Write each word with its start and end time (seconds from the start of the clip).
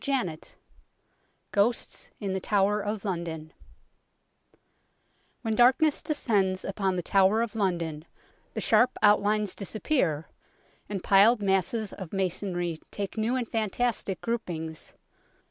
IV 0.03 0.55
GHOSTS 1.51 2.09
IN 2.19 2.33
THE 2.33 2.39
TOWER 2.39 2.81
OF 2.81 3.05
LONDON 3.05 3.53
WHEN 5.43 5.53
darkness 5.53 6.01
descends 6.01 6.65
upon 6.65 6.95
the 6.95 7.03
Tower 7.03 7.43
of 7.43 7.53
London 7.53 8.05
the 8.55 8.61
sharp 8.61 8.97
outlines 9.03 9.53
disappear, 9.55 10.27
and 10.89 11.03
piled 11.03 11.43
masses 11.43 11.93
of 11.93 12.13
masonry 12.13 12.77
take 12.89 13.15
new 13.15 13.35
and 13.35 13.47
fantastic 13.47 14.19
groupings. 14.21 14.93